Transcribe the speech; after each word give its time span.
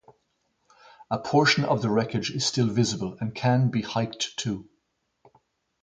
A 1.11 1.19
portion 1.19 1.63
of 1.63 1.83
the 1.83 1.89
wreckage 1.91 2.31
is 2.31 2.43
still 2.43 2.65
visible 2.65 3.17
and 3.21 3.35
can 3.35 3.69
be 3.69 3.83
hiked 3.83 4.35
to. 4.39 4.67